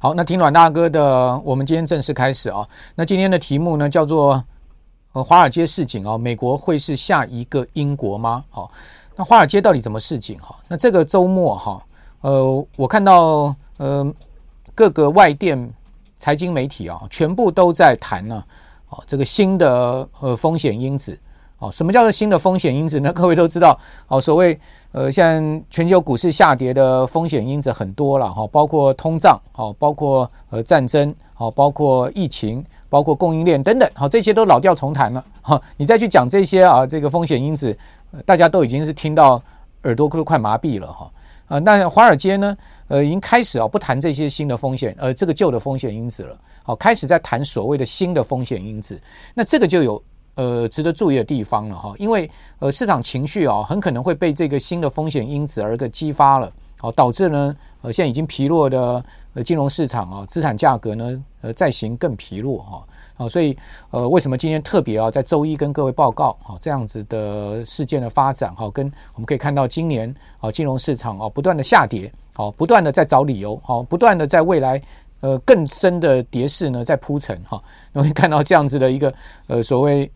[0.00, 2.64] 好，那听阮大哥的，我们今天正式开始啊。
[2.94, 4.40] 那今天的题目呢，叫做
[5.12, 8.44] 呃华尔街市井啊，美国会是下一个英国吗？
[8.48, 8.70] 好，
[9.16, 10.54] 那华尔街到底怎么市井哈？
[10.68, 11.82] 那这个周末哈，
[12.20, 14.14] 呃，我看到呃
[14.72, 15.68] 各个外电
[16.16, 18.44] 财经媒体啊，全部都在谈呢，
[18.90, 21.18] 哦，这个新的呃风险因子。
[21.58, 23.12] 哦，什么叫做新的风险因子呢？
[23.12, 24.56] 各位都知道， 哦，所谓
[24.92, 35.60] 呃，像全球股市下跌的风险因子很多了哈，包括通胀，好，包括呃战争，好，包括疫情，包括供应链等等，好，这些都老调重弹了哈。
[35.76, 37.76] 你再去讲这些啊，这个风险因子，
[38.24, 39.42] 大家都已经是听到
[39.82, 41.10] 耳朵都快麻痹了哈。
[41.48, 48.96] 啊，那华尔街呢，呃，已经开始啊不谈这些新的风险，呃，这个旧的风险因子了，好，开始在谈所谓的新的风险因子，
[49.34, 50.00] 那这个就有。
[50.38, 63.58] 呃，值得注意的地方了哈，因为呃市场情绪啊，很可能会被这个新的风险因子而个激发了，好，导致呢呃现在已经疲弱的呃金融市场啊，资产价格呢呃再行更疲弱哈，好，所以
[63.90, 74.80] 呃为什么今天特别啊在周一跟各位报告啊这样子的事件的发展哈，跟我们可以看到今年啊金融市场啊不断的下跌，好，不断的在找理由，好，不断的在未来
[75.18, 77.60] 呃更深的跌势呢在铺陈哈，
[77.92, 79.12] 我们看到这样子的一个
[79.48, 80.08] 呃所谓。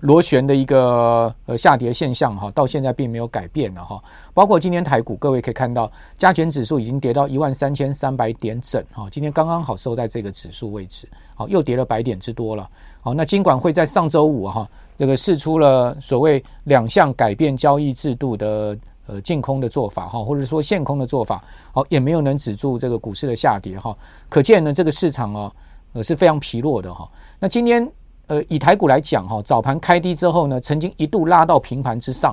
[0.00, 4.02] 螺旋的一个呃下跌现象哈，到现在并没有改变了哈。
[4.32, 12.68] 包括今天台股，各位可以看到，加权指数已经跌到一万三千三百点整哈，今天刚刚好收在这个指数位置，好，又跌了百点之多了。
[13.02, 18.76] 好，那金管会在上周五哈，这个试出了所谓两项改变交易制度的
[19.06, 23.96] 呃净空的做法哈，或者说限空的做法，好，也没有能止住这个股市的下跌哈。
[24.28, 25.52] 可见呢，这个市场啊
[25.92, 27.06] 呃是非常疲弱的哈。
[27.38, 27.86] 那今天。
[28.30, 32.32] 呃，以台股来讲，哈，早盘开低之后呢，曾经一度拉到平盘之上，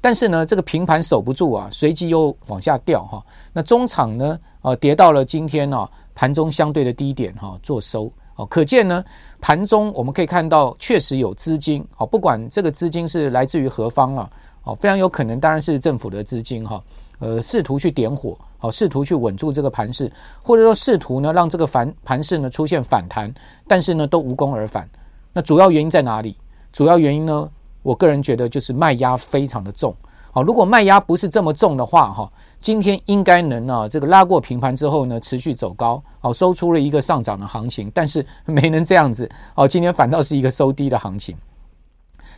[0.00, 3.22] 但是呢，这个平盘守不住啊，随即又往下掉，哈。
[3.52, 9.04] 那中场呢，啊，跌到了今天呢，盘中相对的低点，哈，做收，哦，可见呢，
[9.42, 14.30] 盘中我们可以看到，确实有资金，哦，不管这个资金是来自于何方啊，
[14.62, 16.82] 哦，非常有可能当然是政府的资金，哈，
[17.18, 18.36] 呃，试图去点火。
[18.58, 20.10] 好，试图去稳住这个盘势，
[20.42, 23.30] 或者说试图呢让这个反盘势呢出现反弹，
[23.68, 24.88] 但是呢都无功而返。
[25.34, 26.34] 那主要原因在哪里？
[26.72, 27.48] 主要原因呢，
[27.82, 29.94] 我个人觉得就是卖压非常的重。
[30.32, 39.30] 好，如果卖压不是这么重的话，哈，今天应该能啊这个拉过平盘之后呢持续走高，好，收出了一个上涨的行情，但是没能这样子。
[39.54, 41.36] 好，今天反倒是一个收低的行情，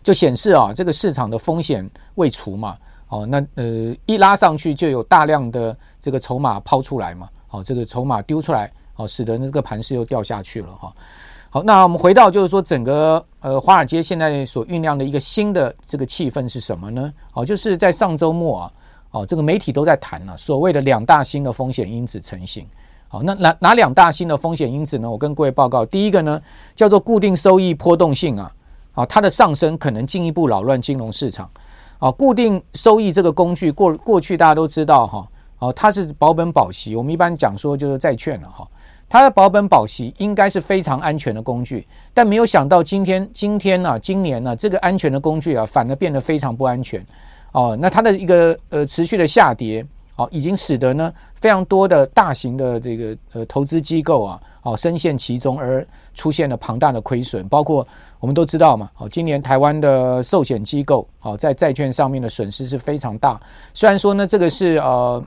[0.03, 2.77] 就显示啊这个市场的风险未除嘛。
[3.09, 10.93] 哦，那呃一拉上去就有大量的这个筹码抛出来嘛，好，这个筹码丢出来，好，使得这个盘势又掉下去了哈。
[11.49, 17.13] 好，那我们回到就是说整个呃华尔街现在所酝酿的一个新的这个气氛是什么呢？
[17.31, 18.73] 好，就是在上周末啊，
[19.13, 22.67] 哦，这个媒体都在谈了所谓的两大新的风险因子成型。
[23.09, 25.09] 好，那哪哪两大新的风险因子呢？
[25.09, 26.43] 我跟各位报告，第一个呢
[26.75, 28.53] 叫做固定收益波动性啊，
[28.95, 31.49] 啊，它的上升可能进一步扰乱金融市场。
[31.99, 38.67] 啊，固定收益这个工具过过去大家都知道哈，哦，它是保本保息，我们一般讲说就是债券了哈。
[39.09, 47.01] 它的保本保息应该是非常安全的工具，但没有想到今天今天呢，今年呢，这个安全的工具啊，反而变得非常不安全。
[47.53, 57.87] 哦，那它的一个呃持续的下跌，哦，已经使得呢非常多的大型的这个呃投资机构啊，哦深陷其中而出现了庞大的亏损，包括。
[58.19, 63.39] 我们都知道嘛，好，今年台湾的寿险机构，好，在债券上面的损失是非常大。
[63.75, 65.25] 虽然说呢，这个是呃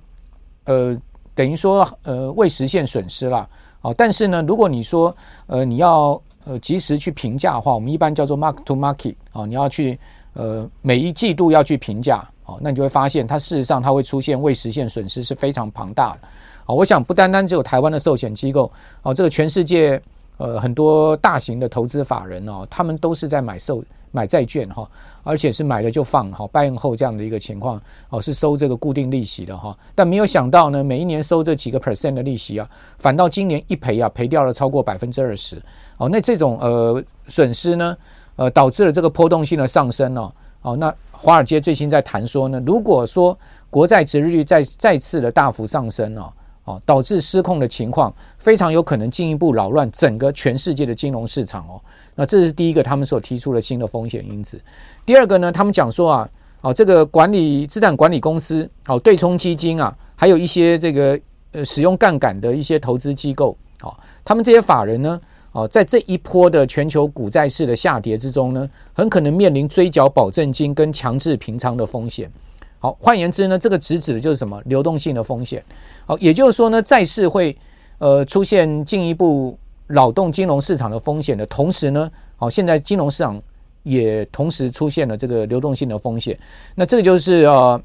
[0.66, 0.98] 呃，
[1.36, 3.48] 等于说呃未实现损失了，
[3.80, 9.98] 好，但是呢，如果你说呃你要呃及时去评价的话，我们一般叫做 mark to market，啊，你要去
[10.34, 16.20] 呃每一季度要去评价，哦，那你就会发现它事实上它会出现未实现损失是非常庞大的。
[16.66, 18.72] 好，我想不单单只有台湾的寿险机构，
[19.04, 20.02] 哦，这个全世界。
[20.42, 24.90] 呃，很多大型的投资法人哦，他们都是在买寿买债券哈，
[25.22, 27.78] 而且是买了就放哈，buy and hold 这样的一个情况
[28.10, 29.78] 哦，是收这个固定利息的哈。
[29.94, 32.66] 但没有想到呢，每一年收这几个 percent 的利息啊，
[33.00, 35.62] 反倒今年一赔啊，赔掉了超过百分之二十
[35.98, 36.08] 哦。
[36.08, 37.98] 那这种呃损失呢，
[38.38, 40.32] 呃，导致了这个波动性的上升哦。
[40.62, 43.38] 哦，那华尔街最新在谈说呢，如果说
[43.70, 46.32] 国债殖利率再再次的大幅上升哦。
[46.66, 51.82] 哦，导致失控的情况非常有可能进一步扰乱整个全世界的金融市场哦。
[52.14, 54.62] 那这是第一个他们所提出的新的风险因子。
[55.04, 56.30] 第二个呢，他们讲说啊，
[56.62, 61.20] 哦，这个管理资产管理公司，哦，对冲基金啊，还有一些这个
[61.54, 63.92] 呃使用杠杆的一些投资机构，哦，
[64.24, 65.20] 他们这些法人呢，
[65.52, 72.32] 哦，在这一波的全球股债市的下跌之中呢，很可能面临追缴保证金跟强制平仓的风险。
[72.78, 75.64] 好，换言之呢，这个直指的就是什么流动性的风险。
[76.06, 77.58] 好，也就是说呢，债市会
[77.98, 79.58] 呃出现进一步
[79.88, 83.42] 扰动金融市场的风险的同时呢，好，现在金融市场
[83.82, 86.38] 也同时出现了这个流动性的风险。
[86.76, 87.82] 那这个就是呃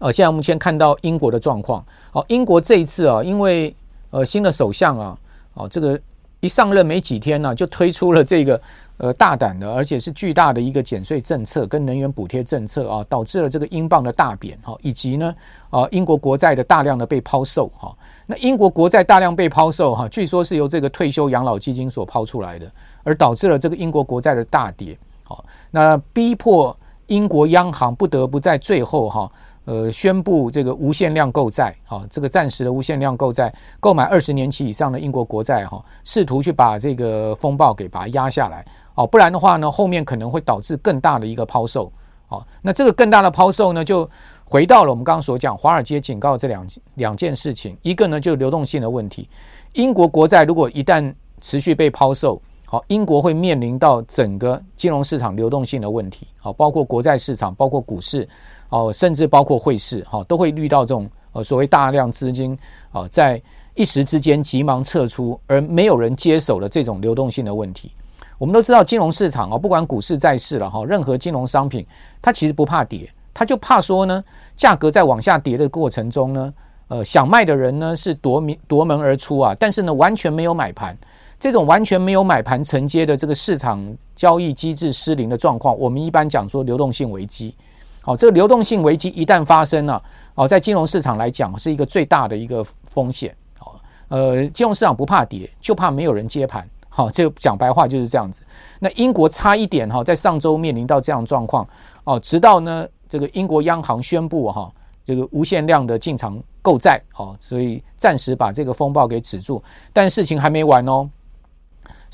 [0.00, 1.82] 呃，现在目前看到英国的状况。
[2.10, 3.72] 好，英国这一次啊，因为
[4.10, 5.18] 呃新的首相啊，
[5.54, 5.98] 哦这个。
[6.48, 8.60] 上任没几天呢、就推出了这个
[8.98, 15.34] 呃大胆的，而且是巨大的一个减税政策跟能源补贴政策啊，导致了这个英镑的大贬哈，以及呢
[15.70, 17.96] 啊英国国债的大量的被抛售哈。
[18.26, 22.70] 那英国国债大量被抛售哈，据说是由这个退休养老基金所抛出来的，
[23.02, 24.98] 而导致了这个英国国债的大跌。
[25.22, 26.76] 好，那逼迫
[27.06, 29.30] 英国央行不得不在最后哈。
[29.66, 38.64] 呃，宣布这个无限量购债，哈，这个暂时的无限量购债，购买二十年期以上的英国国债，哈，试图去把这个风暴给把它压下来，
[38.94, 41.92] 哦，不然的话呢，后面可能会导致更大的一个抛售，
[42.28, 44.08] 哦，那这个更大的抛售呢，就
[44.44, 49.28] 回到了我们刚刚所讲，华尔街警告这两两件事情，一个呢就流动性的问题，
[49.72, 58.28] 英国国债如果一旦持续被抛售，好，英国会面临到整个金融市场流动性的问题，好，包括国债市场，包括股市。
[58.68, 62.58] 哦，甚至包括汇市，哈，都会遇到这种呃所谓大量资金
[62.90, 63.40] 啊，在
[63.76, 67.92] 一时之间急忙撤出，而没有人接手的这种流动性的问题。
[68.38, 71.86] 我们都知道，金融市场啊，不管股市、债市了哈，任何金融商品，
[72.20, 74.22] 它其实不怕跌，它就怕说呢，
[74.56, 76.52] 价格在往下跌的过程中呢，
[76.88, 80.98] 呃，想卖的人呢是夺名夺门而出啊，但是呢，完全没有买盘，
[81.38, 83.84] 这种完全没有买盘承接的这个市场
[84.14, 87.54] 交易机制失灵的状况，我们一般讲说流动性危机。
[88.00, 90.02] 好，这个流动性危机一旦发生了，
[90.34, 93.34] 哦，在金融市场来讲是一个最大的一个风险。
[93.58, 93.78] 好，
[94.08, 96.66] 呃，金融市场不怕跌，就怕没有人接盘。
[96.88, 98.42] 好，这个讲白话就是这样子。
[98.78, 101.68] 那英国差一点哈，在上周面临到这样状况，
[102.04, 104.72] 哦，直到呢这个英国央行宣布哈，
[105.04, 109.62] 这个无限量的进场购债，哦，所以暂时把这个风暴给止住。
[109.92, 111.10] 但事情还没完哦，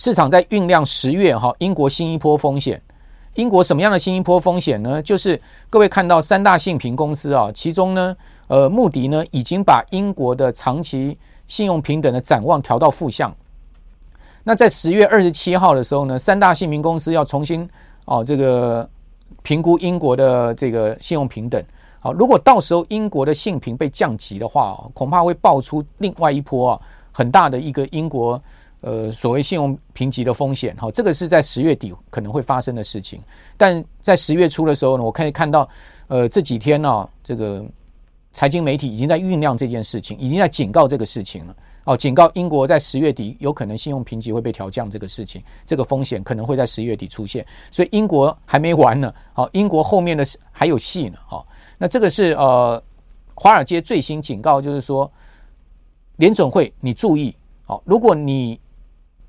[0.03, 2.83] 市场在酝酿十月哈，英国新一波风险。
[3.35, 5.01] 英国什么样的新一波风险呢？
[5.01, 5.41] 就是
[5.71, 8.17] 各位看到三大信评公司啊，其中呢，
[8.49, 11.17] 呃，穆迪呢已经把英国的长期
[11.47, 13.33] 信用评等的展望调到负向。
[14.43, 17.71] 那在十月二十七号的时候呢，三大信评公司要重新
[18.07, 18.91] 哦这个
[19.45, 21.63] 评估英国的这个信用评等。
[22.01, 26.81] 好，如果到时候英国的信评被降级的话，恐怕会爆出另外一波啊
[27.13, 28.43] 很大的一个英国。
[28.83, 33.21] 呃，所谓信用评级的风险，哈，这个是在十月底可能会发生的事情。
[33.57, 35.69] 但在十月初的时候呢，我可以看到，
[36.09, 37.65] 呃，这几天呢、这个
[38.33, 41.57] 财经媒体已经在酝酿这件事情，已经在警告这个事情了。
[41.85, 47.45] 哦，警告英国在十月底有可能信用评级会被调降，这个事情，这个风险可能会在十月底出现。
[47.71, 51.47] 所以英国还没完呢，好，英国后面的还有戏呢，好，
[51.79, 52.83] 那这个是呃，
[53.35, 55.11] 华尔街最新警告，就是说，
[56.17, 57.35] 联准会你注意，
[57.65, 58.61] 好，如果你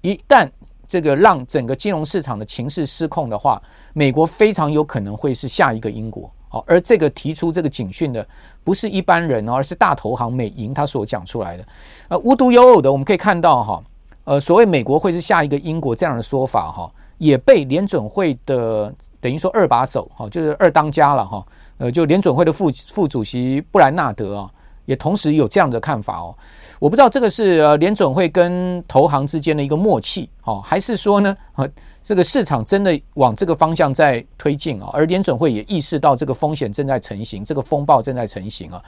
[0.03, 0.47] 一旦
[0.87, 3.59] 这个让整个金融市场的情势失控的话，
[3.93, 6.31] 美国非常有可能会是下一个英国。
[6.49, 8.23] 好，而这个提出这个警讯的
[8.63, 11.65] 不是一般人哦，而是大投行美银他所讲出来的。
[12.09, 13.83] 呃，无独有偶的，我们可以看到哈，
[14.25, 21.43] 呃，所谓美国会是下一个英国这样的说法哈，也被联准会的等于说二把手哈，就是二当家了哈。
[21.79, 24.51] 呃，就联准会的副副主席布兰纳德啊，
[24.85, 26.35] 也同时有这样的看法哦。
[26.79, 31.69] 我不知道这个是呃联准会跟投行之间的一个默契，哦，还是说呢，呃，
[32.03, 34.89] 这个市场真的往这个方向在推进啊？
[34.91, 38.83] 而联准会也意识到这个风险正在成型，这个风暴正在成型啊。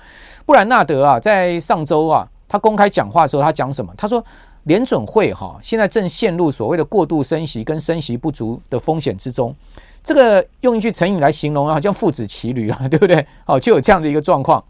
[0.46, 3.94] 布兰纳德啊，在上周啊，他公开讲话的时候，他讲什么？
[3.96, 4.22] 他说
[4.64, 9.56] 联准会哈，现在正陷入所谓的过度升息跟升息不足的风险之中。
[10.04, 13.26] 这个用一句成语来形容啊，好像父子骑驴啊，对不对？
[13.46, 14.62] 哦，就有这样的一个状况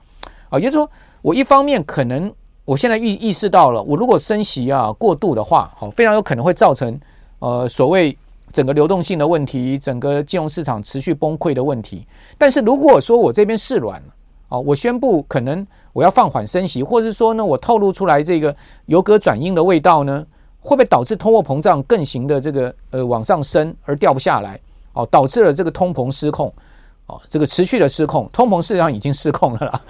[0.49, 0.89] 啊，也就是说，
[1.25, 2.31] 我一方面可能。
[2.65, 6.99] 我现在意意识到了，我如果升息啊过度的话，好，非常有可能会造成
[7.37, 8.17] 呃所谓
[8.51, 12.07] 整个流动性的问题，整个金融市场持续崩溃的问题。
[12.39, 14.07] 但是如果说我这边试软了，
[14.49, 18.55] 啊，我宣布可能我要放缓升息，或者是说呢，我透露出来这个
[18.87, 20.25] 由鸽转鹰的味道呢，
[20.59, 24.59] 会不会导致通货膨胀更行的这个呃往上升而掉不下来？
[24.93, 26.51] 哦，导致了这个通膨失控，
[27.07, 29.81] 哦，这个持续的失控，通膨事实上已经失控了啦，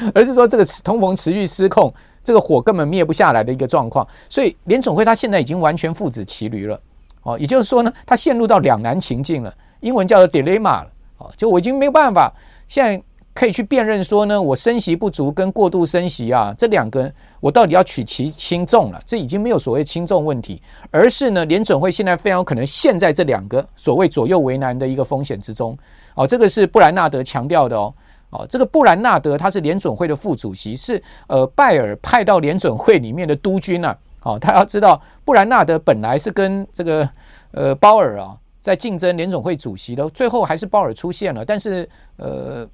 [0.14, 1.92] 而是说这个通膨持续失控。
[2.24, 6.80] 这个火根本灭不下来的一个状况，所以联准会它现在已经完全父子骑驴了，
[7.24, 10.86] 哦，也就是说呢，它陷入到两难情境了，英文叫做 dilemma 了，
[11.18, 12.32] 哦，就我已经没有办法，
[12.68, 13.02] 现在
[13.34, 20.62] 可以去辨认说呢，我升息不足跟过度升息啊，这两个我到底要取其轻重了，这已经没有所谓轻重问题，
[20.92, 25.76] 而是呢，联准会现在非常有可能陷在这两个所谓左右为难的一个风险之中，
[26.14, 27.94] 哦，这个是布兰纳德强调的哦。
[28.30, 33.96] 哦，这个布兰纳德他是联准会的副主席，是呃拜尔派到联准会里面的督军啊。
[34.22, 37.08] 哦，他要知道布兰纳德本来是跟这个
[37.50, 42.66] 呃鲍尔啊在竞争联准会主席的，最后还是鲍尔出现了，但是呃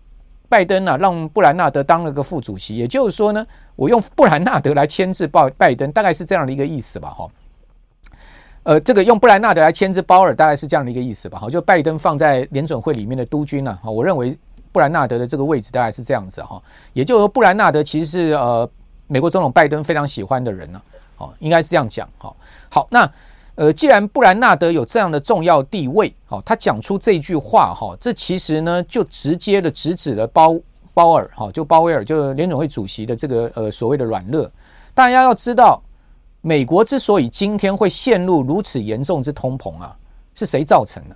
[0.48, 7.28] 拜登呢、啊、让布兰纳德当了个副主席，也就是说呢，我用布兰纳德来牵制鲍拜登，大概是这样的一个意思吧，哈。
[8.64, 11.38] 呃，这个用布莱纳德来牵制鲍尔，大概是这样的一个意思吧。
[11.38, 14.38] 好，就拜登放在联准会里面的督军呢，啊，我认为
[14.72, 16.62] 布兰纳德的这个位置大概是这样子哈。
[16.92, 18.68] 也就是说，布兰纳德其实是呃
[19.06, 20.82] 美国总统拜登非常喜欢的人呢。
[21.16, 22.06] 哦，应该是这样讲。
[22.18, 22.36] 好，
[22.68, 23.10] 好，那
[23.54, 30.54] 呃，既然布兰纳德有这样的重要地位，好，他讲出这句话哈，这其实呢就直接的直指了鲍
[30.92, 34.46] 鲍尔哈，就鲍威尔，就联准会主席的这个呃所谓的软肋。
[34.92, 35.82] 大家要知道。
[36.48, 39.94] 美国之所以今天会陷入如此严重之通膨啊，
[40.34, 41.14] 是谁造成的？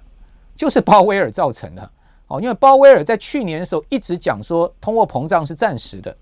[0.55, 1.91] 就是鲍威尔造成的。
[2.27, 6.15] 哦，因为鲍威尔在去年的时候一直讲说通货膨胀是暂时的。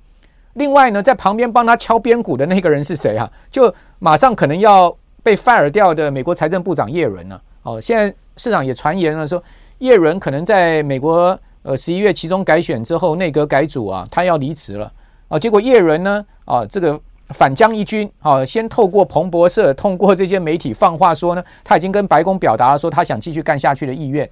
[0.52, 3.28] 另外呢，在旁边帮他敲边鼓的那个人是谁啊？
[3.50, 7.40] 就马上可能要被 fire 掉的美国财政部长叶伦呢？
[7.64, 9.42] 哦，现在市场也传言了说，
[9.78, 14.92] 叶伦可能在美国呃十一月期中改选之后，内阁改组啊，他要离职了。
[15.26, 16.24] 啊，结果叶伦呢？
[16.44, 17.00] 啊，这个。
[17.32, 24.28] 反将一军，啊，先透过彭博社，通过这些媒体放话说呢，他已经跟白宫表达了说他想继续干下去的意愿。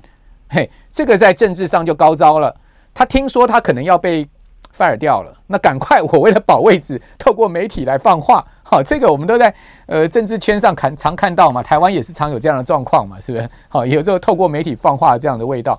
[0.49, 2.55] 嘿，这个在政治上就高招了。
[2.93, 4.26] 他听说他可能要被
[4.76, 8.45] fire 掉了，那赶快我为了保位置，透过媒体来放话。
[8.62, 9.55] 好，这个我们都在
[9.87, 13.49] 呃政治圈上看常看到嘛，台湾也是常有这样的状况嘛，是不是？
[13.69, 15.78] 好，有这个透过媒体放话这样的味道。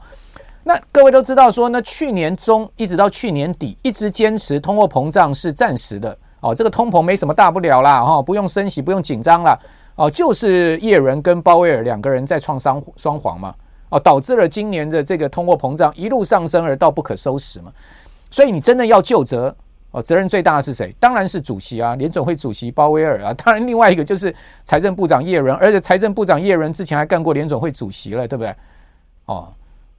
[0.63, 6.17] 那各位都知道说呢，去年中一直到去年底，一直坚持通货膨胀是暂时的。
[6.41, 9.59] 哦，这个通膨没什么大不了啦，哈、哦，不用升息，不用紧张了，
[9.95, 13.53] 哦，就是叶伦跟鲍威尔两个人在创双双簧嘛，
[13.89, 17.71] 哦，导致了今年的这个通货膨胀一路上升而到不可收拾嘛，
[18.29, 19.53] 所以你真的要就责，
[19.91, 20.95] 哦，责任最大的是谁？
[20.99, 28.55] 当然是主席啊，联准会主席鲍威尔啊，当然另外一个就是财政部长叶伦，而且财政部长叶伦之前还干过联准会主席了，对不对？
[29.25, 29.49] 哦，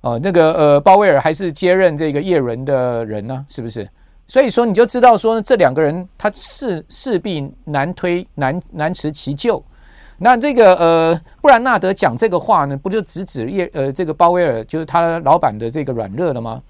[0.00, 3.87] 哦，那个呃，鲍威尔还是接任这个叶伦的人呢，是不是？
[4.30, 9.60] 所以说你就知道说这两个人他势势必难推难难辞其咎。
[10.18, 16.62] 那这个呃布兰纳德讲这个话呢，不就直指叶呃这个鲍威尔就是他老板的这个软肋了吗？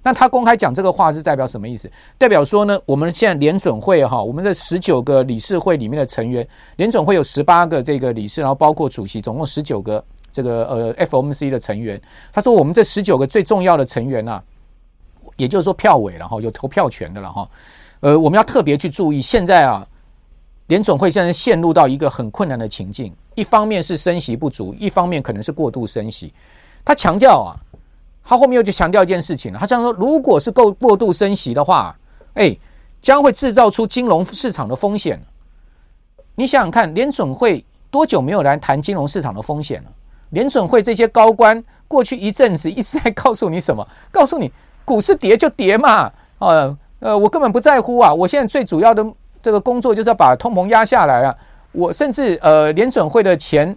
[0.00, 1.90] 那他公开讲这个话是代表什么意思？
[2.16, 6.46] 代表说呢，我们现在联准会哈，我们这十九个理事会里面的成员，
[6.76, 12.00] 联准会有十八个这个理事，然后包括主席，总共十九个这个呃 FOMC 的成员。
[12.32, 14.40] 他说我们这十九个最重要的成员、啊。
[15.38, 17.48] 也就是说，票委了哈，有投票权的了哈。
[18.00, 19.86] 呃，我们要特别去注意，现在啊，
[20.66, 23.14] 联准会现在陷入到一个很困难的情境。
[23.36, 26.34] 一方面是升息不足，一方面可能是过度升息。
[26.84, 27.54] 他强调啊，
[28.24, 29.58] 他后面又就强调一件事情了。
[29.58, 31.96] 他这样说，如果是够过度升息的话，
[32.34, 32.56] 哎，
[33.00, 35.22] 将会制造出金融市场的风险。
[36.34, 39.92] 你想想看，联准会多久没有来谈金融市场的风险了？
[40.30, 43.86] 联准会这些高官过去一阵子一直在告诉你什么？
[44.10, 44.52] 告诉你。
[44.88, 48.12] 股市跌就跌嘛，呃呃，我根本不在乎啊！
[48.12, 49.04] 我现在最主要的
[49.42, 51.36] 这个工作就是要把通膨压下来啊！
[51.72, 53.76] 我甚至呃，联准会的前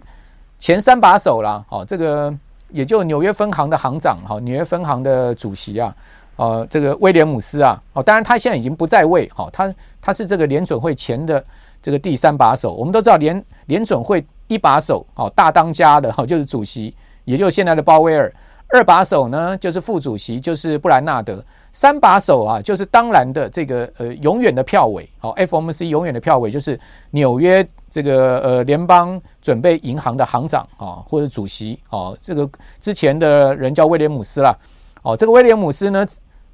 [0.58, 2.34] 前三把手啦，哦，这个
[2.70, 5.94] 也就纽约分行的行长哈，纽约分行的主席啊，
[6.36, 11.44] 呃，这个威廉姆斯啊，哦，当然他现在已经不在位，好，他他是这个联准会前的
[11.82, 12.72] 这个第三把手。
[12.72, 18.32] 我们都知道联联准会一把手，哦，大当家的哈，就是主席，也就是现在的鲍威尔。
[18.72, 21.36] 二把手呢，就是副主席，就是布兰纳德；
[21.72, 32.48] 三把手啊，就是当然的这个呃永远的票委，好，FOMC 永远的票委就是纽约这个呃联邦准备银行的行长啊，或者主席哦，这个
[32.80, 34.56] 之前的人叫威廉姆斯啦，
[35.02, 36.06] 哦，这个威廉姆斯呢，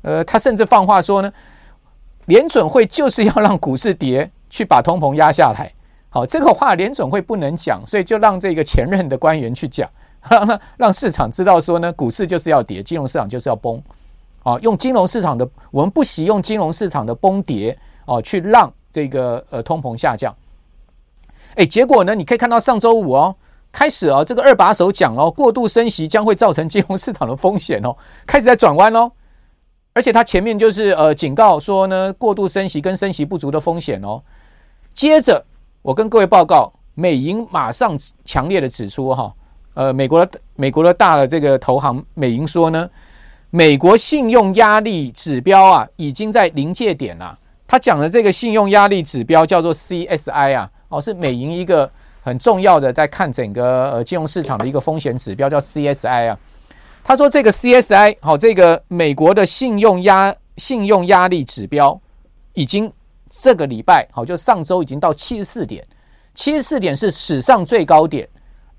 [0.02, 1.32] 呃，他甚至放话说呢，
[2.26, 5.72] 联准会就是要让股市跌，去把通膨压下来。
[6.10, 9.88] 好，这个话联准会不能讲，所以就让这个前任的官员去讲。
[10.28, 13.80] 让 让市场知道说呢，股市就是要跌，金融市场就是要崩，
[14.42, 20.34] 啊，用金融市场的，我们不惜用金融市场的崩跌，哦，去让这个呃通膨下降。
[21.54, 23.34] 哎，结果呢，你可以看到上周五哦，
[23.72, 27.96] 开始哦，这个二把手讲哦，过度升息将会造成金融市场的风险哦，
[28.26, 29.10] 开始在转弯哦，
[29.92, 34.22] 而且他前面就是呃警告说呢，过度升息跟升息不足的风险哦。
[34.92, 35.44] 接着
[35.82, 39.34] 我跟各位报告，美银马上强烈的指出哈。
[39.78, 42.90] 呃，美国的美国的大的这个投行美银说呢，
[43.50, 47.38] 美国信用压力指标啊，已经在临界点了。
[47.64, 51.88] 他讲的这个信用压力指标叫做 CSI 啊，哦，是美银一个
[52.24, 56.36] 很重要的在看整个呃金融市场的一个风险指标，叫 CSI 啊。
[57.04, 61.96] 他说这个 CSI 好，这个美国的信用压信用压力指标
[62.54, 62.92] 已经
[63.30, 65.86] 这个礼拜好，就上周已经到七十四点，
[66.34, 68.28] 七十四点是史上最高点，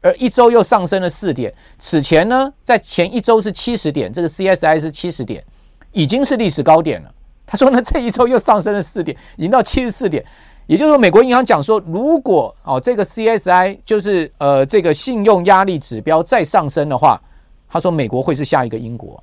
[0.01, 1.53] 而一周又上升了四点。
[1.77, 5.44] 此前呢，在前一周是七十点，这个 CSI 是七十点，
[5.91, 7.12] 已经是历史高点了。
[7.46, 10.24] 他说呢，这一周又上升了四点，已经到七十四点。
[10.68, 17.20] 也就是说，美国银行讲说，如果哦这个 CSI 就是呃这个信用压力指标再上升的话，
[17.68, 19.22] 他说美国会是下一个英国。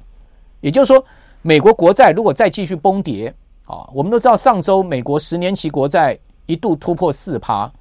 [0.60, 1.04] 也就是说，
[1.42, 3.32] 美国国债如果再继续崩跌
[3.64, 7.72] 啊，我们都知道上周美国十年期国债一度突破四趴，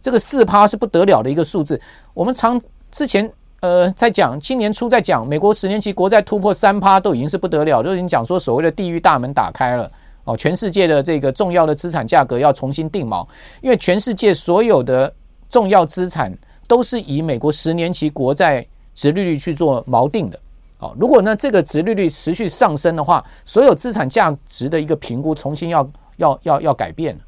[0.00, 1.80] 这个四趴是不得了的一个数字。
[2.14, 3.30] 我们常之前
[3.60, 9.90] 呃在讲，今年初在讲美国十年期国债突破三趴都已经是不得了，都已经讲说所谓的地狱大门打开了。
[10.24, 13.26] 哦，全世界的这个重要的资产价格要重新定锚，
[13.62, 15.12] 因为全世界所有的
[15.48, 16.32] 重要资产
[16.68, 20.38] 都是以美国十年期国债殖利率去做锚定的。
[20.78, 27.18] 哦，如果呢这个殖利率持续上升的话，所有资产价值的一个评估重新要要要要改变。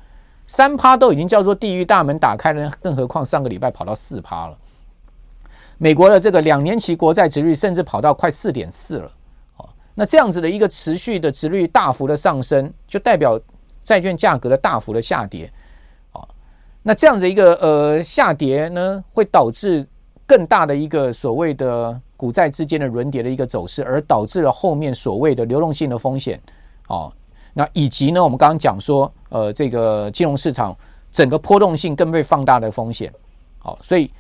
[0.53, 4.59] 三趴都已经叫做地狱大门打开了，更何况上个礼拜跑到四趴了。
[5.79, 9.11] 美国的这个两年期国债殖利率甚至跑到快四点四了。
[9.95, 13.41] 那这样子的一个持续的殖利率大幅的上升，就代表
[13.83, 15.51] 债券价格的大幅的下跌，
[16.13, 16.21] 啊，
[16.83, 19.87] 那这样的一个呃下跌呢，会导致
[20.27, 26.39] 更大的一个所谓的股债之间的轮跌的一个走势，而导致了后面所谓的流动性的风险，
[26.89, 27.11] 哦，
[27.55, 30.77] 那以及呢，我们刚刚讲说，呃，这个金融市场
[31.11, 33.13] 整个波动性更被放大的风险，
[33.59, 34.11] 好，所以。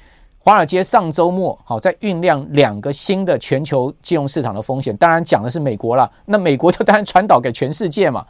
[0.44, 6.10] 华尔街上周末好在酝酿两个新的全球金融市场的风险，当然讲的是美国了。
[6.24, 8.26] 那美国就当然传导给全世界嘛。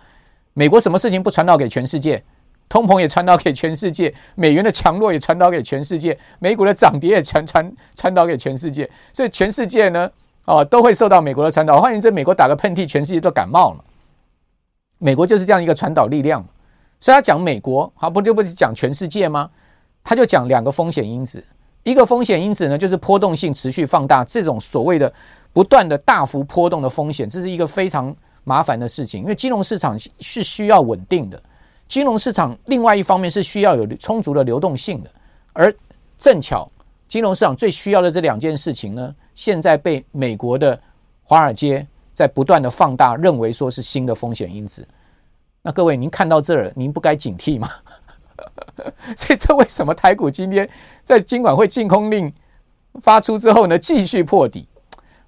[0.52, 2.22] 美国什么事情不传导给全世界？
[2.68, 8.86] 通膨也传导给全世界，美元的强弱也传导给全世界，美股的涨跌也传传传导给全世界。
[9.14, 10.10] 所以全世界呢，
[10.44, 11.80] 哦，都会受到美国的传导。
[11.80, 13.84] 换言之，美国打个喷嚏，全世界都感冒了。
[15.02, 16.44] 美国就是这样一个传导力量。
[17.00, 19.50] 所以他讲美国，好不就不是讲全世界吗？
[20.04, 21.42] 他就讲两个风险因子。
[21.82, 25.12] 一个风险因子呢，就是波动性持续放大，这种所谓的
[25.52, 29.20] 不断的大幅波动的风险，这是一个非常麻烦的事情。
[29.20, 31.42] 因为金融市场是需要稳定的，
[31.88, 35.10] 金融市场另外一方面是需要有充足的流动性的，
[35.52, 35.74] 而
[36.16, 36.70] 正巧
[37.08, 40.80] 金融市场最需要的这两件事情呢，现在被美国的
[41.24, 44.86] 华尔街在不断的放大，认为说是新的风险因子。
[45.62, 47.70] 那各位，您看到这儿，您不该警惕吗？
[49.16, 50.68] 所以，这为什么台股今天
[51.04, 52.32] 在金管会禁空令
[53.00, 54.68] 发出之后呢，继续破底？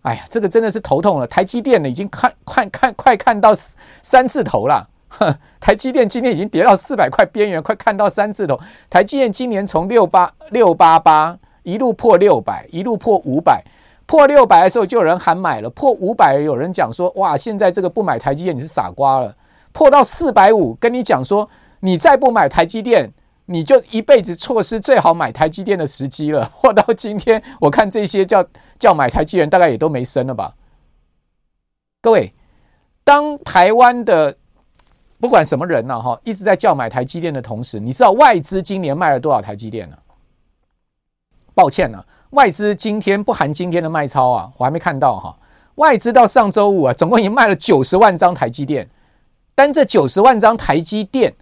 [0.02, 1.26] 哎呀，这个真的是头痛了。
[1.26, 3.52] 台积电呢，已经看快看快看到
[4.02, 4.88] 三字头了。
[5.60, 8.58] 台积电今天已经跌到四百块边缘，快看到三字头。
[8.90, 13.64] 台积电今年从六八六八八一路破六百，一路破五百，
[14.06, 19.34] 破六百的时候就有人喊买了，破五百有人讲说，哇，现在这个不买台积电你是傻瓜了。
[19.72, 21.48] 破到四百五，跟你讲说。
[21.80, 23.12] 你再不买台积电，
[23.44, 26.50] 你就一辈子错失最好买台积电的时机了。
[26.54, 28.42] 或到今天，我看这些叫
[28.78, 30.54] 叫买台积人，大概也都没生了吧？
[32.00, 32.32] 各位，
[33.04, 34.34] 当台湾的
[35.20, 39.98] 不管什么人呢，哈，一直在叫买台积电的同时，你知道外资今年卖了多少台积电呢？
[41.52, 42.02] 抱歉了，
[42.34, 45.36] 外资今天不含今天的卖超啊，我还没看到哈。
[45.76, 48.88] 外资到上周五啊，总共已经卖了九十万张台积电，
[49.54, 51.34] 但这九十万张台积电。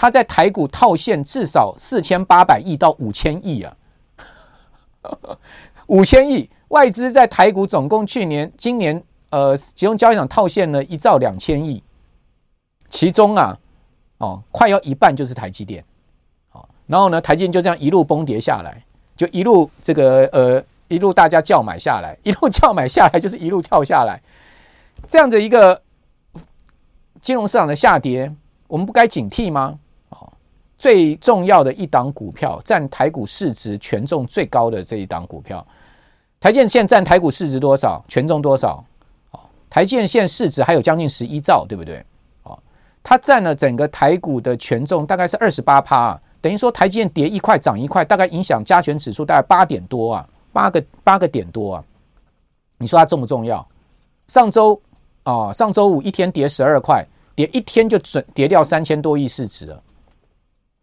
[0.00, 3.76] 它在台股套现至少四千八百亿到五千亿啊，
[5.88, 11.82] 五千亿外资在台股总共去年、今年呃集中交易场套现了一兆两千亿，
[12.88, 13.58] 其中啊
[14.18, 15.84] 哦快要一半就是台积电，
[16.48, 18.80] 好，然后呢台积电就这样一路崩跌下来，
[19.18, 24.18] 就一路这个呃一路大家叫买下来， 一路叫买下来就是一路跳下来，
[25.06, 25.82] 这样的一个
[27.20, 28.32] 金融市场的下跌，
[28.68, 29.78] 我们不该警惕吗？
[30.78, 35.66] 最重要的一档股票，占台股市值权重最高的这一档股票，
[36.38, 38.04] 台积电现占台股市值多少？
[38.06, 38.84] 权重多少？
[39.68, 42.02] 台积电现在市值还有将近十一兆，对不对？
[43.02, 51.84] 它占了整个台股的权重大概是二十八趴，等于说台积电跌一块涨一块，大概影响加权指数大概八点多啊，八个八个点多啊。
[52.78, 53.66] 你说它重不重要？
[54.28, 54.80] 上周
[55.24, 59.82] 啊，上周五一天跌十二块，跌一天就准跌掉三千多亿市值了。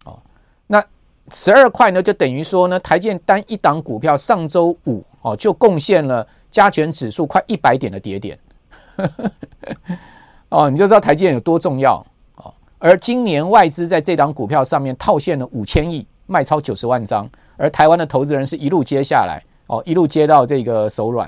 [0.03, 0.19] 哦
[0.67, 0.83] 那
[1.31, 8.37] 十二块呢，就等于说呢，台积电单一档股票上周五哦，就贡献了加权指数快一百点的跌点，
[10.49, 12.05] 哦，你就知道台积电有多重要。
[12.85, 21.27] 而今年外资在这档股票上面套现了五千亿，卖超九十万张，而台湾的投资人是一路接下来哦，一路接到这个手软。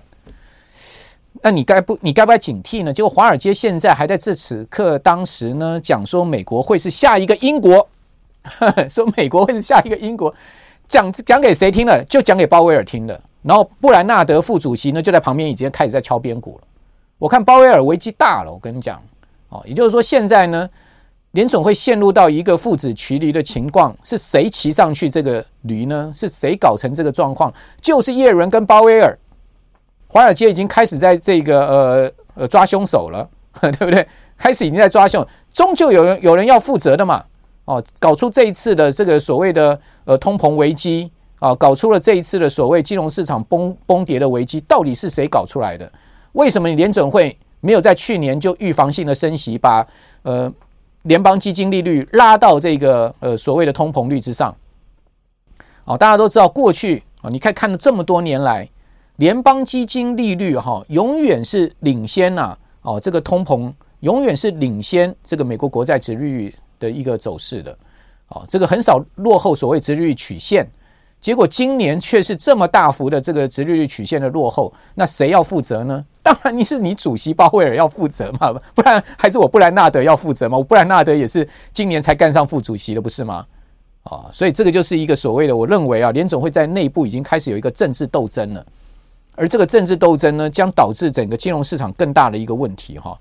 [1.42, 2.94] 那你该不你该不该警惕呢？
[2.94, 7.90] 结果华尔街现在还在这此刻当时呢讲说美国会是下一个英国，
[8.88, 10.32] 说美国会是下一个英国，
[10.88, 12.06] 讲讲给谁听了？
[12.08, 13.20] 就讲给鲍威尔听的。
[13.42, 16.68] 然后布兰纳德副主席呢就在旁边已经开始在敲边鼓了。
[17.18, 19.02] 我看鲍威尔危机大了，我跟你讲
[19.50, 20.70] 哦，也就是说现在呢。
[21.38, 26.12] 联总会陷入到一个父子骑驴的情况，是谁骑上去这个驴呢？
[26.12, 27.54] 是谁搞成这个状况？
[27.80, 29.16] 就是耶伦跟鲍威尔。
[30.08, 33.30] 华尔街已经开始在这个呃呃抓凶手了，
[33.62, 34.08] 对不对？
[34.36, 35.24] 开始已经在抓凶，
[35.54, 37.24] 终究有人有人要负责的嘛。
[37.66, 45.88] 哦，搞出这一次的这个所谓的呃通膨危机啊，搞出了这一次的所谓金融市场崩崩跌的危机，到底是谁搞出来的？
[46.32, 49.86] 为什么你联准会没有在去年就预防性的升息，把
[50.24, 50.52] 呃？
[51.08, 54.56] 联邦基金利率拉到这个呃所谓的通膨率之上，
[55.86, 58.70] 哦，大家都知道过去啊，你看看了这么多年来，
[59.16, 67.78] 联邦基金利率哈永远是领先呐，哦，这个通膨永远是领先这个美国国债殖利率的一个走势的，
[68.28, 70.70] 哦，这个很少落后所谓殖利率曲线。
[71.20, 76.06] 结果今年却是这么大幅的这个殖利率曲线的落后，那谁要负责呢？
[76.28, 80.58] 当然你是你主席鲍威尔要负责嘛， 不然还是我布兰纳德要负责嘛。
[80.58, 83.46] 我布兰纳德也是今年才干上副主席的，不是吗？
[84.04, 88.66] 啊，所以这个就是一个所谓的，我认为啊，联总会在内部已经开始有一个政治斗争了，
[89.36, 93.18] 而这个政治斗争呢，将导致整个金融市场更大的一个问题哈。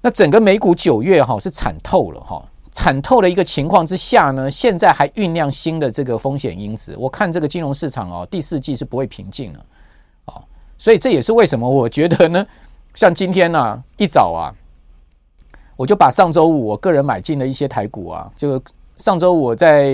[0.00, 2.42] 那整个美股九月哈是惨透了哈。
[2.70, 6.94] 惨透的一个情况之下呢，现在还酝酿新的这个风险因子。
[6.96, 9.66] 我看这个金融市场哦，第四季是不会平静了，
[10.78, 12.46] 所以这也是为什么我觉得呢，
[12.94, 14.54] 像今天呢、啊、一早啊，
[15.76, 18.62] 我就把上周五我个人买进的一些台股啊，就
[18.96, 19.92] 上周五我在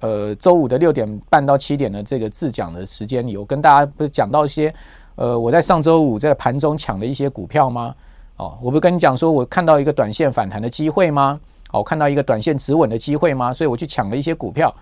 [0.00, 4.72] 呃周五的六点半到七点的这个自讲的时间里，我跟大家不是讲到一些
[5.16, 7.94] 呃我在上周五在盘中抢的一些股票吗？
[8.36, 11.40] 哦，我不是跟你讲说我看到一个短线反弹的机会吗？
[11.72, 13.52] 哦，看到一个短线止稳的机会吗？
[13.52, 14.74] 所以我去抢了一些股票。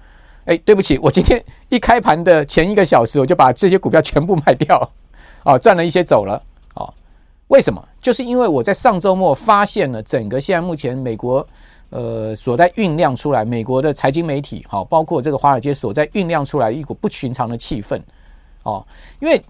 [0.44, 4.88] 哎，对不起，我今天一开盘的前一个小时，我就把这些股票全部卖掉，
[5.46, 6.42] 哦，赚了一些走了。
[6.74, 6.92] 哦，
[7.48, 7.80] 为什么？
[8.00, 11.46] 就是因为我在上周末发现了整个现在目前美国
[11.90, 18.00] 呃所在酝酿出来，美国的财经媒体，好，包括这个华尔街所在酝酿出来一股不寻常的气氛。
[18.64, 18.84] 哦，
[19.20, 19.40] 因为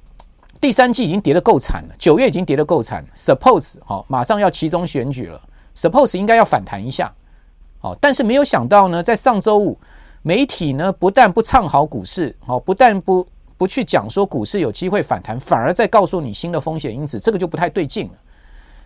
[0.60, 5.40] 第三季已经跌得够惨了，九月已经跌得够惨，Suppose 好，马上要期中选举了
[5.74, 7.10] ，Suppose 应该要反弹一下。
[7.80, 9.78] 哦，但是没有想到呢，在上周五，
[10.22, 13.26] 媒体呢不但不唱好股市，哦，不但不
[13.58, 18.14] 不去讲说股市有机会反弹，反而在告诉你新的风险因子，这个就不太对劲了。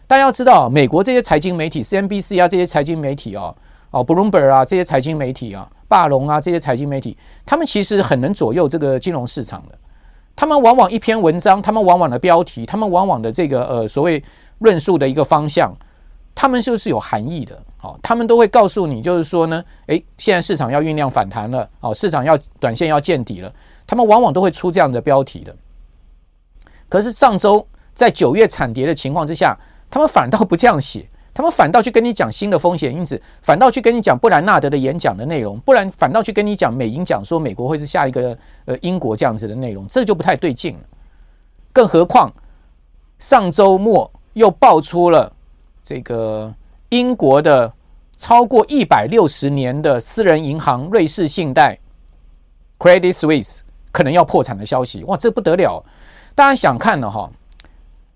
[0.06, 3.54] 大家要知道，美国这些财经媒体，CNBC 啊这些财经媒体哦，
[3.90, 9.78] 哦，Bloomberg 啊这些财经媒体啊，霸龙啊这些财经媒体，他们其实很能左右这个金融市场的。
[10.34, 14.22] 他们往往一篇文章，他们往往的标题，他们往往的这个呃所谓
[14.58, 15.74] 论述的一个方向。
[16.32, 23.52] 他们就是有含义的，哦，他们都会告诉你，就是说呢，诶，现在市场要酝酿反弹了，哦，市场要短线要见底了，
[23.90, 25.52] 他们往往都会出这样的标题的。
[26.88, 29.58] 可是上周在九月惨跌的情况之下，
[29.90, 40.78] 他们反倒不这样写，他们反倒去跟你讲新的风险因子，反倒去跟你讲布兰纳德的演讲的内容，不然反倒去跟你讲美银讲说美国会是下一个呃英国这样子的内容，这就不太对劲。
[41.72, 42.32] 更何况
[43.18, 45.32] 上周末又爆出了。
[45.82, 46.54] 这个
[46.90, 47.72] 英国的
[48.16, 51.76] 超过一百六十年的私人银行瑞士信贷
[52.78, 53.60] （Credit Suisse）
[53.92, 55.82] 可能要破产的消息，哇，这不得了！
[56.34, 57.30] 大家想看了哈，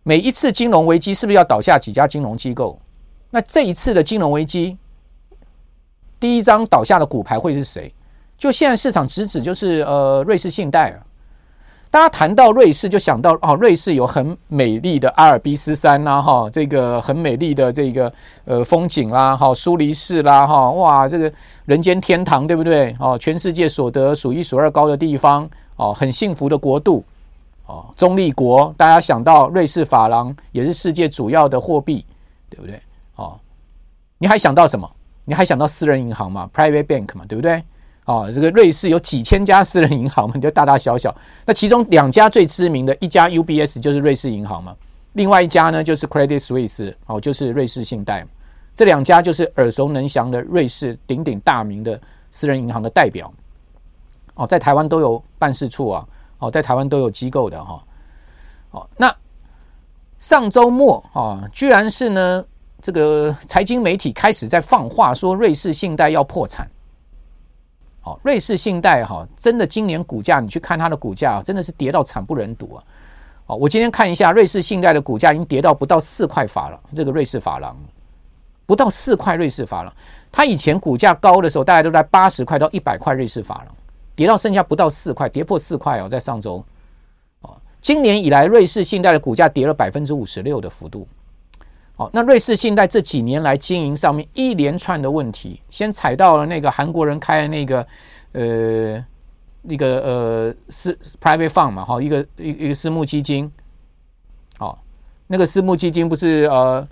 [0.03, 2.79] 每一次金融危机是不是要倒下几家金融机构？
[3.31, 4.79] 那这一次的金融危机，
[6.21, 7.93] 第一张倒下的骨牌会是谁？
[8.39, 10.99] 就现在市场直指就是呃瑞士信贷啊。
[11.91, 18.13] 大家谈到瑞士，就想到哦，瑞士有很美丽的阿尔卑斯山啦，哈，这个很美丽的这个
[18.47, 21.33] 呃风景啦，哈，苏黎世啦，哈，哇，这个
[21.67, 22.97] 人间天堂，对不对？
[22.99, 27.05] 哦，全世界所得数一数二高的地方，哦，很幸福的国度，
[27.67, 28.73] 哦，中立国。
[28.77, 32.05] 大家想到瑞士法郎也是世界主要的货币，
[32.49, 32.81] 对不对？
[33.17, 33.39] 哦，
[34.19, 34.91] 你还想到什么？
[35.25, 37.63] 你还想到私人银行嘛，private bank 嘛，对不对？
[38.05, 41.15] 哦，这个瑞士有几千家私人银行嘛，就大大小小。
[41.47, 44.77] 那其中两家最知名的一家 UBS 就是瑞士银行嘛，
[45.15, 48.27] 另外一家呢就是 Credit Suisse，哦，就是瑞士信贷。
[48.75, 51.99] 这两家就是耳熟能详的瑞士鼎鼎大名的
[52.31, 53.33] 私人银行的代表。
[54.35, 56.07] 哦，在台湾都有办事处啊，
[56.39, 57.83] 哦，在台湾都有机构的哈。
[58.73, 59.15] 哦，那
[60.19, 62.45] 上周末啊，居然是呢
[62.83, 66.69] 这个财经媒体开始在放话说瑞士信贷要破产。
[68.03, 72.85] 哦，瑞士信贷哈，真的今年股价你去看它的股价，真的是跌到惨不忍睹啊！
[73.47, 77.75] 哦，我今天看一下瑞士信贷的股价已经跌到不到四块法郎，这个瑞士法郎
[78.67, 79.93] 不到四块瑞士法郎，
[80.31, 83.75] 它以前股价高的时候，大概都在八十块到一百块瑞士法郎，
[84.17, 86.65] 跌到剩下不到四块，跌破四块哦，在上周。
[87.41, 91.07] 哦，今年以来瑞士信贷的股价跌了百分之五十六的幅度。
[91.97, 97.87] 好，那瑞士信贷这几年来经营上面一连串的问题，先踩到了那个韩国人开的那个
[98.33, 99.07] 呃
[99.63, 103.49] 那个呃私 private fund 嘛，哈，一个一一个私募基金，
[104.59, 104.77] 好，
[105.29, 106.87] 那个私募基金不是呃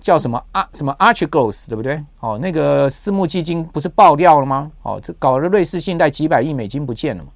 [0.00, 2.02] 叫什么啊什么 Archegos 对不对？
[2.20, 4.70] 哦，那个私募基金不是爆掉了吗？
[4.82, 7.30] 哦，这搞了瑞士信贷几百亿美金不见了嘛。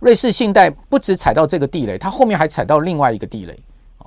[0.00, 3.52] 瑞士信贷不止踩到这个地雷，它后面还踩到另外一个地雷。
[3.98, 4.06] 哦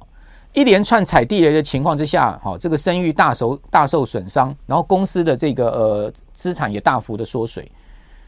[0.53, 7.71] 一连串踩地雷的情况之下，哈，这个声誉大受大受损伤，然后公司的这个呃资产也大幅的缩水，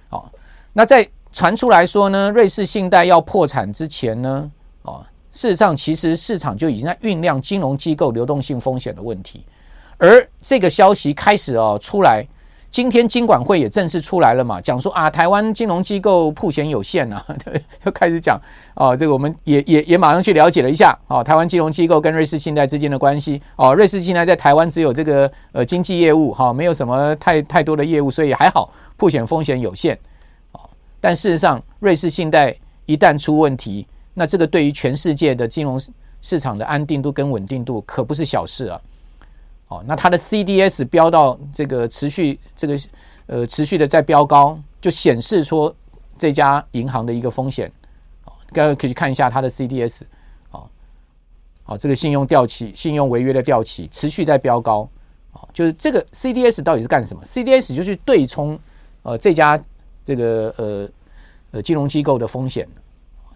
[0.09, 0.23] 哦，
[0.71, 4.51] 那在传出来说呢，瑞士信贷要破产之前呢，
[4.83, 9.45] 哦，事实上其实市场就已经在酝酿金融机构流动性风险的问题，
[9.97, 12.25] 而这个消息开始哦出来。
[12.71, 18.39] 今天金管会也正式出来了嘛，讲说啊，台湾金融机构曝险有限啊，对， 又开始讲
[18.75, 29.97] 哦，这个我们也也也马上去了解了一下哦，台湾金融机构跟瑞士信贷之间的关系哦，瑞士信贷在台湾只有这个呃经济业务哈，没有什么太太多的业务，所以还好，曝险风险有限
[30.51, 30.61] 哦。
[31.01, 35.79] 但事实上，瑞士信贷一旦出问题，那这个对于全世界的金融
[36.21, 38.81] 市场的安定度跟稳定度可不是小事啊。
[39.69, 42.79] 哦，那它的 CDS 飙到这个持续这个
[43.27, 45.73] 呃持续的在飙高，就显示出
[46.17, 47.71] 这家银行的一个风险。
[48.25, 50.01] 哦，大家可以去看一下它的 CDS。
[50.51, 50.67] 哦，
[51.65, 54.89] 哦，这个信用掉期、信用违约的掉期持续在飙高。
[55.33, 58.59] 哦，就是这个 CDS 到底是干什么？CDS 就是对冲
[59.03, 59.61] 呃这家
[60.03, 60.89] 这个呃
[61.51, 62.67] 呃金融机构的风险，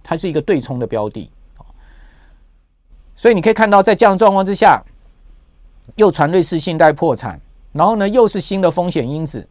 [0.04, 1.32] 它是一个对冲的标的。
[3.16, 4.84] 所以你可以看到，在这样的状况之下。
[5.98, 7.38] 又传瑞士信贷破产，
[7.74, 9.46] 然后呢，又是新的风险因子。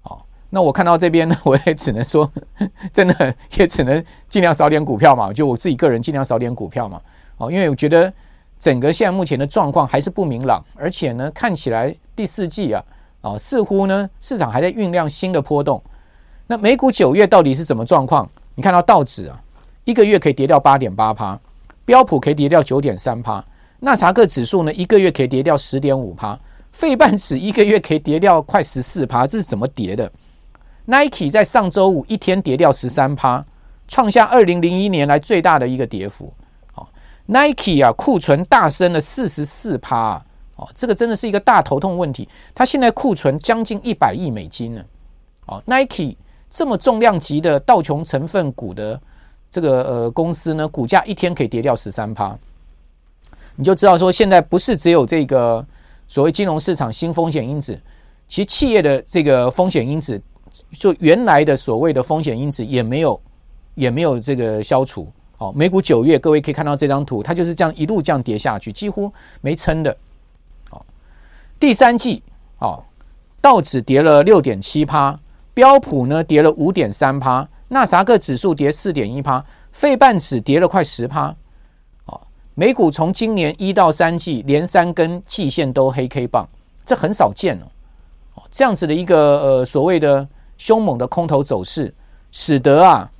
[0.00, 2.28] 好，那我看到这边呢， 我也只能说，
[2.90, 5.30] 真的也只能尽量少点股票嘛。
[5.30, 6.98] 就我自己个人尽量少点股票嘛。
[7.36, 8.10] 哦，因为我觉得
[8.58, 12.82] 整个现在目前的状况还是不明朗，而且呢，看起来第四季啊，
[13.20, 15.80] 啊，似乎呢市场还在酝酿新的波动。
[16.46, 18.26] 那美股九月到底是什么状况？
[18.54, 19.38] 你看到道指啊，
[19.84, 21.38] 一个月可以跌掉八点八趴，
[21.84, 23.44] 标普可以跌掉九点三趴。
[23.80, 26.38] 纳查克指数呢，一个月可以跌掉十点五趴，
[26.70, 30.10] 费半指一个月可以跌掉快十四趴，这是怎么跌的
[30.84, 33.44] ？Nike 在上周五一天跌掉十三趴，
[33.88, 36.32] 创下二零零一年来最大的一个跌幅。
[36.74, 36.86] 哦
[37.26, 42.28] ，Nike 啊，库存大升了四十四趴，哦，这个真的是一个大头痛问题。
[42.54, 44.84] 它现在库存将近一百亿美金呢。
[45.46, 46.16] 哦，Nike
[46.48, 49.00] 这么重量级的道琼成分股的
[49.52, 52.36] 这个呃公司呢，股价一天可以跌掉十三趴。
[53.54, 55.64] 你就知道说，现在不是只有这个
[56.08, 57.78] 所谓金融市场新风险因子，
[58.26, 60.20] 其实企业的这个风险因子，
[60.72, 63.20] 就原来的所谓的风险因子也没有
[63.74, 65.06] 也没有这个消除。
[65.36, 69.94] 哦，美股九月，各位可以看到这张图，它就是这样一路这样跌下去，几乎没撑的。
[70.70, 70.80] 哦，
[71.60, 72.22] 第三季
[72.58, 72.82] 哦，
[73.40, 75.18] 道指跌了六点七趴，
[75.52, 81.34] 标普呢跌了五点三趴，纳萨克指数跌四点一趴，费半指跌了快十趴。
[82.04, 82.20] 哦
[82.52, 86.46] 美股从今年一到三季连三根季线都黑 K 棒，
[86.84, 87.58] 这很少见
[88.34, 88.42] 哦。
[88.50, 91.92] 这样子的一个呃所谓的凶猛的空头走势，
[92.30, 93.10] 使得啊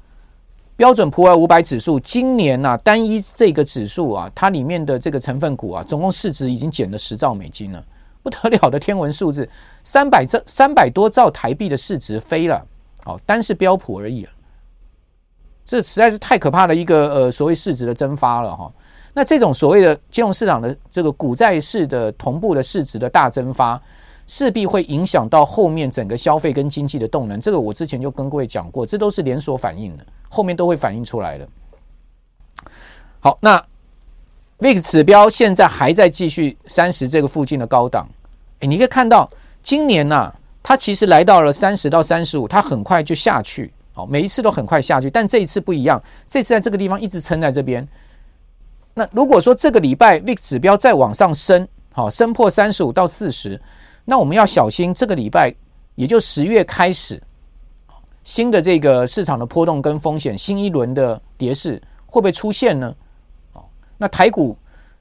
[0.76, 7.82] 标准普尔五百指数今年呐、啊、单一这个指数啊，它里面的这个成分股啊，总共市值已经减了十兆美金了，
[8.22, 9.48] 不得了的天文数字，
[9.82, 12.62] 三百兆三百多兆台币的市值飞了。
[13.04, 14.28] 哦，单是标普而已，
[15.64, 18.70] 这实在是太可怕的一个呃所谓市值的蒸发了哈。
[19.14, 23.80] 那这种所谓的金融市场的这个股债市的同步的市值的大蒸发，
[24.26, 27.38] 势必会影响到后面整个消费跟经济的动能。
[27.40, 31.46] 这个我之前就跟各位讲过，这都是连锁反应的，后面都会反映出来的。
[33.20, 33.62] 好，那
[34.60, 38.08] VIX 指标现在还在继续三十这个附近的高档。
[38.60, 39.30] 诶，你可以看到
[39.62, 43.70] 今年呐、啊，它其实来到了三十到三十五，它很快就下去。
[43.92, 47.86] 好，每一次都很快下去，但这一次不一样，这次在这个地方一直撑在这边。
[48.94, 53.60] 那如果说这个礼拜 VIX 指标再往上升，好，升破三十五到四十，
[54.04, 55.54] 那我们要小心这个礼拜，
[55.94, 57.22] 也就十月开始，
[58.24, 62.94] 新的这个市场的波动跟风险，新一轮的跌势会不会出现呢？
[63.52, 63.62] 哦，
[63.98, 64.56] 那台股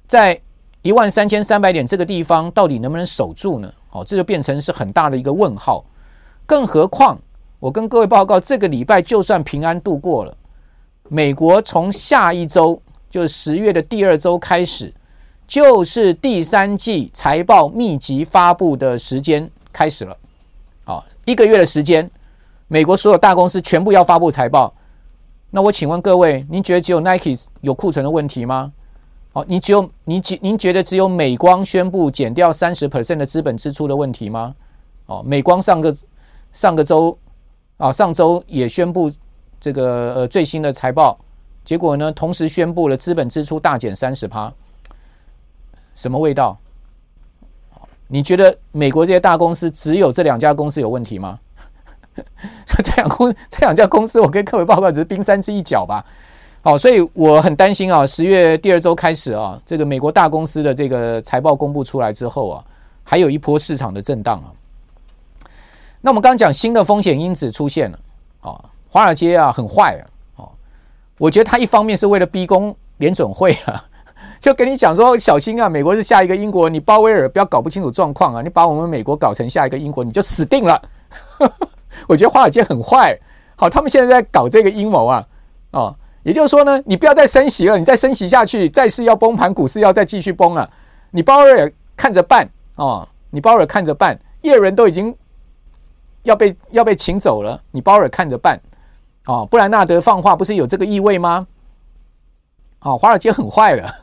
[0.08, 0.40] 在
[0.82, 3.72] 一万三千三百点这个地方到底能不能守住呢？
[3.92, 5.84] 哦，这就变成是很大的一个问号。
[6.46, 7.18] 更何况，
[7.62, 10.36] 我跟各位报告，这个礼拜就算平安度过了。
[11.08, 14.92] 美国从下一周，就是十月的第二周开始，
[15.46, 20.18] 就是第三季财报密集发布的时间开始了。
[20.86, 22.10] 啊，一个月的时间，
[22.68, 24.74] 美国所有大公司全部要发布财报。
[25.52, 28.74] 那我请问各位，您觉得只有 Nike 有库存的问题吗？
[29.34, 34.56] 哦，你只有你觉您觉得只有美光宣布减掉三十 percent 的资本支出的问题吗？
[35.06, 35.96] 哦，美光上个
[36.54, 37.16] 上个周
[37.82, 39.12] 啊，上周也宣布
[39.60, 41.18] 这个呃最新的财报，
[41.66, 44.54] 结果呢，同时宣布了资本支出大减三十趴，
[45.96, 46.56] 什么味道？
[48.08, 51.40] 你觉得美国这些大公司只有这两家公司有问题吗？
[52.84, 56.06] 这两公这两家公司，我跟各位报告只是冰山之一角吧。
[56.62, 62.66] 好，所以我很担心啊，十月第二周开始啊，这个美国大公司的这个财报公布出来之后啊，
[63.04, 64.54] 还有一波市场的震荡啊。
[66.02, 68.00] 那我们刚刚讲新的风险因子出现了
[68.42, 68.60] 啊，
[68.90, 70.04] 华尔街啊很坏啊，
[70.38, 70.50] 哦，
[71.18, 73.86] 我觉得他一方面是为了逼宫联准会啊，
[74.42, 80.82] 就跟你讲说小心啊，美国是下一个英国，你鲍威尔不要搞不清楚状况啊，你把我们美国搞成下一个英国，你就死定了。
[82.08, 83.16] 我觉得华尔街很坏，
[83.56, 85.28] 好，他们现在在搞这个阴谋啊，
[85.72, 90.68] 哦，也就是说呢，你不要再升息了，你再升息下去，债市要崩盘，股市要再继续崩了，
[91.12, 95.16] 你鲍威尔看着办哦，你鲍威尔看着办，叶伦都已经
[96.24, 98.60] 要被要被请走了，你鲍尔看着办，
[99.26, 101.48] 哦，布兰纳德放话不是有这个意味吗？
[102.82, 103.96] 哦，华尔街很坏了，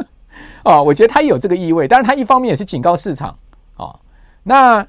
[0.64, 3.36] 哦，我觉得他有这个意味，但是他一方面也是警告市场，
[3.76, 3.98] 哦，
[4.42, 4.86] 那。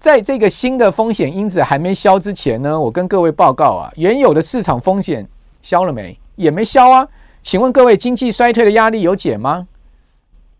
[0.00, 5.28] 在这个新的风险因子还没消之前呢，我跟各位报告啊，原有的市场风险
[5.60, 6.16] 消了没？
[6.36, 7.04] 也没消啊。
[7.42, 9.66] 请问各位，经济衰退的压力有减吗？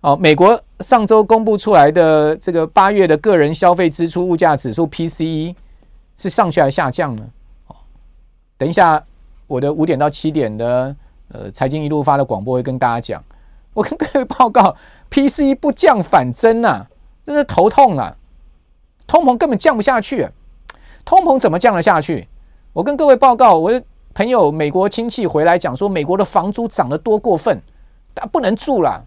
[0.00, 5.54] 哦，美国上周公布出来的这个八月的个人消费支出物价指数 PCE
[6.16, 7.28] 是上去还是下降呢？
[7.66, 7.74] 哦，
[8.56, 9.04] 等一下
[9.48, 10.94] 我的五点到七点的
[11.32, 13.24] 呃财经一路发的广播会跟大家讲。
[13.74, 14.76] 我跟各位报告
[15.10, 16.88] ，PCE 不降反增啊，
[17.24, 18.16] 真是头痛了。
[19.06, 20.28] 通膨根本降不下去，
[21.04, 22.28] 通膨怎么降得下去？
[22.72, 23.82] 我跟各位报告，我的
[24.14, 27.60] 朋友美国亲戚回来讲说，美国的房租涨得多过分，
[28.30, 29.04] 不能住了。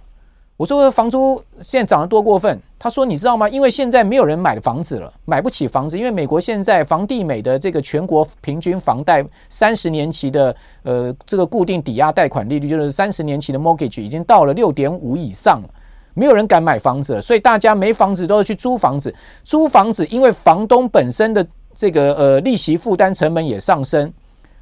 [0.61, 2.55] 我说房租现在涨得多过分？
[2.77, 3.49] 他说你知道吗？
[3.49, 15.69] 因为现在没有人买房子了，买不起房子，因为美国现在房地美的这个全国平均房贷三十年期的呃这个固定抵押贷款利率，就是三十年期的 mortgage 已经到了六点五以上了。
[16.13, 19.11] 没有人敢买房子了，所以大家没房子都要去租房子。
[19.43, 21.43] 租房子，因为房东本身的
[21.73, 24.13] 这个呃利息负担成本也上升，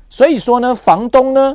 [0.07, 1.53] 所以说呢，房东呢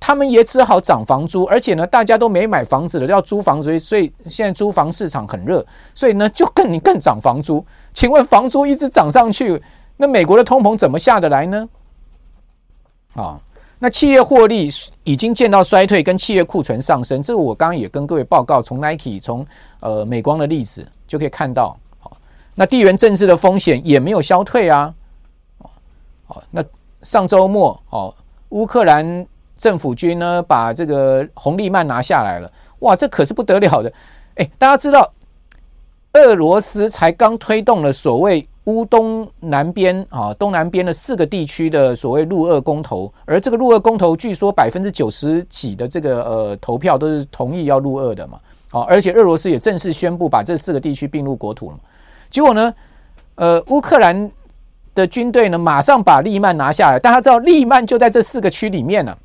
[0.00, 7.64] 他们也只好涨房租，而且呢，大家都没买房子了，要租房子，所以所以现在租房市场很热，所以呢就更更涨房租。
[7.92, 9.60] 请问房租一直涨上去，
[9.96, 11.68] 那美国的通膨怎么下得来呢？
[13.14, 13.40] 啊？
[13.80, 14.68] 那企业获利
[15.04, 19.46] 已经见到衰退，跟企业库存上升，这个我刚刚也跟各位报告，从 Nike 从
[19.78, 22.16] 呃美光的例子就可以看到，好，
[22.56, 24.92] 那地缘政治的风险也没有消退啊，
[26.26, 26.60] 哦，那
[27.02, 28.12] 上周末哦，
[28.48, 29.24] 乌克兰
[29.58, 33.92] 政府军呢把这个红利曼拿下来了，哇，这可是不得了的，
[34.36, 35.12] 哎，大家知道，
[36.14, 38.48] 俄罗斯才刚推动了所谓。
[38.64, 51.78] 乌东南边啊，东南边的四个地区的所谓陆俄公投，而这个陆俄公投，据说百分之九十几的这个呃投票都是同意要陆俄的嘛，好，而且俄罗斯也正式宣布把这四个地区并入国土了。
[52.28, 52.74] 结果呢，
[53.36, 54.30] 呃，乌克兰
[54.94, 56.98] 的军队呢，马上把利曼拿下来。
[56.98, 59.16] 大家知道，利曼就在这四个区里面呢，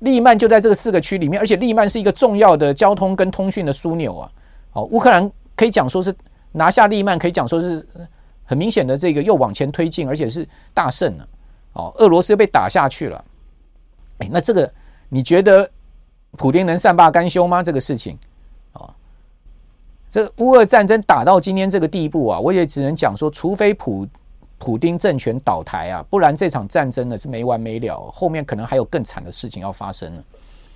[0.00, 4.30] 利曼就在这个四个区里面，而且利曼是一个重要的交通跟通讯的枢纽啊。
[4.70, 6.14] 好，乌克兰可以讲说是
[6.52, 7.86] 拿下利曼，可以讲说是。
[8.50, 11.28] 很明显的，这个又往前推进，而且是大胜了。
[11.74, 13.22] 哦，俄罗斯被打下去了。
[14.20, 14.72] 哎，那这个
[15.10, 15.70] 你觉得
[16.30, 17.62] 普丁能善罢甘休吗？
[17.62, 18.18] 这个事情，
[18.72, 18.88] 啊，
[20.10, 24.08] 这乌俄战争打到今天这个地步啊，我也只能讲说，除非普
[24.58, 30.24] 普丁政权倒台啊，不然这场战争呢是没完没了，后面可能还有更惨的事情要发生了。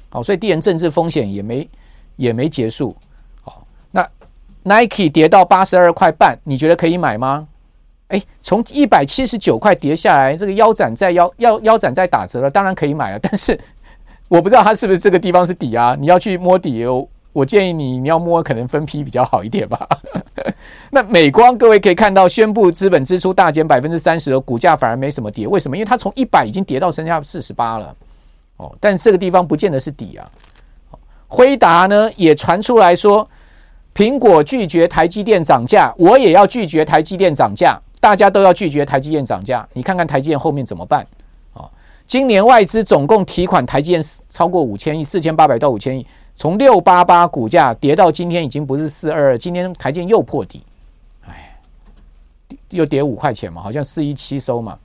[0.08, 1.68] 好，所以地缘政治风险也没
[2.16, 2.94] 也没结束。
[3.42, 4.08] 好，那
[4.62, 7.48] Nike 跌到八十二块半，你觉得可以买吗？
[8.08, 13.18] 哎，从一百七十九块跌下来，这个腰斩在腰腰腰斩在打折了，当然可以买了。
[13.18, 13.58] 但是
[14.28, 15.96] 我不知道它是不是这个地方是底啊？
[15.98, 19.88] 你要去摸底哦，我建议你你要摸可能分批比较好一点吧。
[20.90, 25.76] 那美光各位可以看到，宣布资本支出大减百分之三十的股价反而没什么跌，为什么？
[25.76, 27.94] 因为它从一百已经跌到剩下四十八了
[28.58, 28.74] 哦。
[28.78, 30.30] 但这个地方不见得是底啊。
[31.26, 33.26] 辉达呢也传出来说，
[33.94, 37.80] 苹果拒绝台积电涨价，我也要拒绝台积电涨价。
[37.98, 41.06] 大家都要拒绝台积电涨价，你看看台积电后面怎么办？
[41.54, 41.70] 啊，
[42.04, 46.04] 今年外资总共提款台积电超过五千亿，四千八百到五千亿，
[46.42, 50.60] 从六八八股价跌到今天已经不是四二二，今天台建又破底，
[51.24, 51.56] 哎，
[52.70, 54.76] 又跌五块钱嘛，好像四一七收嘛，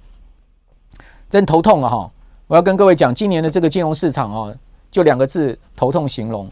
[1.32, 2.12] 真头痛啊哈！
[2.46, 4.56] 我要跟各位讲，今年的这个金融市场哦，
[4.92, 6.48] 就两个字头痛形容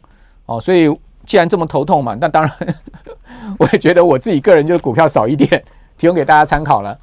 [0.47, 0.89] 哦，所以
[1.23, 2.75] 既然这么头痛嘛，那当然
[3.59, 5.63] 我也觉得我自己个人就股票少一点，
[5.99, 6.97] 提供给大家参考了。